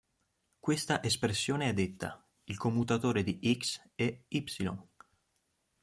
Questa 0.59 1.03
espressione 1.03 1.69
è 1.69 1.73
detta 1.75 2.27
il 2.45 2.57
"commutatore" 2.57 3.21
di 3.21 3.39
"x" 3.59 3.79
e 3.93 4.23
"y". 4.29 4.43